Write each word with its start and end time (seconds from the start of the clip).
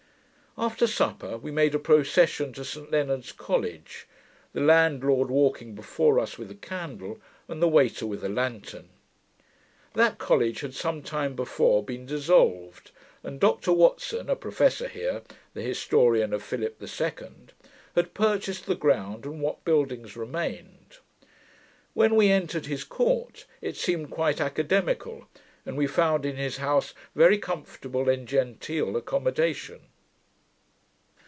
After 0.57 0.85
supper, 0.85 1.37
we 1.37 1.49
made 1.49 1.73
a 1.73 1.79
procession 1.79 2.51
to 2.53 2.65
Saint 2.65 2.91
Leonard's 2.91 3.31
College, 3.31 4.05
the 4.51 4.59
landlord 4.59 5.29
walking 5.31 5.75
before 5.75 6.19
us 6.19 6.37
with 6.37 6.51
a 6.51 6.55
candle, 6.55 7.21
and 7.47 7.61
the 7.61 7.69
waiter 7.69 8.05
with 8.05 8.21
a 8.21 8.27
lantern. 8.27 8.89
That 9.93 10.17
college 10.17 10.59
had 10.59 10.73
some 10.75 11.03
time 11.03 11.37
before 11.37 11.81
been 11.85 12.05
dissolved; 12.05 12.91
and 13.23 13.39
Dr 13.39 13.71
Watson, 13.71 14.29
a 14.29 14.35
professor 14.35 14.89
here 14.89 15.21
(the 15.53 15.61
historian 15.61 16.33
of 16.33 16.43
Phillip 16.43 16.81
II), 16.83 17.11
had 17.95 18.13
purchased 18.13 18.65
the 18.65 18.75
ground, 18.75 19.23
and 19.23 19.39
what 19.41 19.63
buildings 19.63 20.17
remained. 20.17 20.97
When 21.93 22.13
we 22.17 22.27
entered 22.29 22.65
his 22.65 22.83
court, 22.83 23.45
it 23.61 23.77
seemed 23.77 24.11
quite 24.11 24.41
academical; 24.41 25.29
and 25.65 25.77
we 25.77 25.87
found 25.87 26.25
in 26.25 26.35
his 26.35 26.57
house 26.57 26.93
very 27.15 27.37
comfortable 27.37 28.09
and 28.09 28.27
genteel 28.27 28.97
accommodation. 28.97 29.83